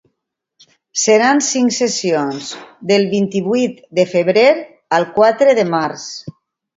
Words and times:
Seran 0.99 1.41
cinc 1.47 1.75
sessions, 1.75 2.49
del 2.91 3.05
vint-i-vuit 3.11 3.77
de 3.99 4.07
febrer 4.15 4.47
al 4.99 5.07
quatre 5.19 5.55
de 5.61 5.67
març. 5.75 6.07